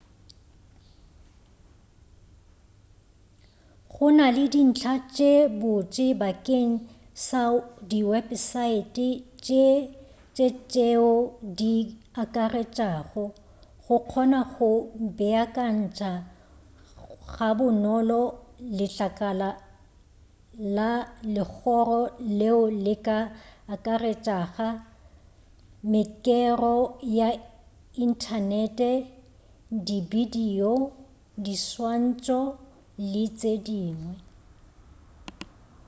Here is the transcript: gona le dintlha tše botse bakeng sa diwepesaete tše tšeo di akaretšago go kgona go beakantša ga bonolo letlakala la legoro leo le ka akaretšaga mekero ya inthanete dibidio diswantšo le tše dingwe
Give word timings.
gona 3.93 4.27
le 4.37 4.45
dintlha 4.53 4.93
tše 5.15 5.31
botse 5.59 6.05
bakeng 6.21 6.71
sa 7.25 7.41
diwepesaete 7.89 9.07
tše 9.45 9.65
tšeo 10.71 11.11
di 11.59 11.73
akaretšago 12.21 13.23
go 13.83 13.95
kgona 14.09 14.41
go 14.53 14.69
beakantša 15.17 16.11
ga 17.33 17.49
bonolo 17.57 18.21
letlakala 18.77 19.49
la 20.75 20.91
legoro 21.33 22.01
leo 22.39 22.61
le 22.85 22.95
ka 23.05 23.19
akaretšaga 23.73 24.69
mekero 25.91 26.77
ya 27.17 27.29
inthanete 28.03 28.91
dibidio 29.85 30.73
diswantšo 31.45 32.39
le 33.11 33.23
tše 33.39 33.53
dingwe 33.65 34.13